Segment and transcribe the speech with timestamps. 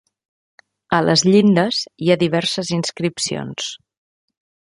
[0.99, 3.71] A les llindes hi ha diverses inscripcions.